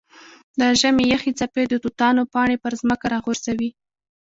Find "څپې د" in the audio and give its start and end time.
1.39-1.73